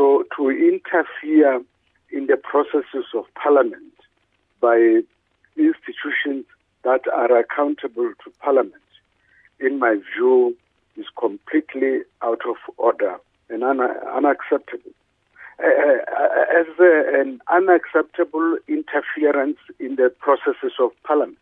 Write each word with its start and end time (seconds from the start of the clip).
So 0.00 0.24
to 0.38 0.48
interfere 0.48 1.60
in 2.10 2.26
the 2.26 2.38
processes 2.38 3.04
of 3.14 3.26
parliament 3.34 3.92
by 4.58 5.02
institutions 5.58 6.46
that 6.84 7.02
are 7.12 7.36
accountable 7.36 8.10
to 8.24 8.30
parliament, 8.40 8.88
in 9.58 9.78
my 9.78 9.96
view, 10.16 10.56
is 10.96 11.04
completely 11.18 11.98
out 12.22 12.40
of 12.48 12.56
order 12.78 13.18
and 13.50 13.62
un- 13.62 13.82
unacceptable. 14.16 14.90
Uh, 15.62 15.66
uh 15.68 17.20
an 17.20 17.42
unacceptable 17.48 18.56
interference 18.68 19.58
in 19.78 19.96
the 19.96 20.10
processes 20.18 20.72
of 20.80 20.92
parliament. 21.04 21.36